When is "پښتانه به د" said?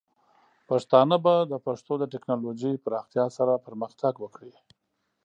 0.69-1.53